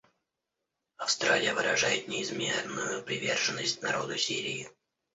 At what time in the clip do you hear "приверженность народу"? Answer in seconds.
3.03-4.17